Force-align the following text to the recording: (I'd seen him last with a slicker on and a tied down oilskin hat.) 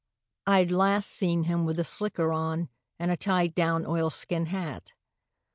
(I'd 0.47 0.69
seen 1.03 1.43
him 1.43 1.59
last 1.59 1.65
with 1.67 1.79
a 1.79 1.83
slicker 1.83 2.33
on 2.33 2.69
and 2.97 3.11
a 3.11 3.15
tied 3.15 3.53
down 3.53 3.85
oilskin 3.85 4.47
hat.) 4.47 4.93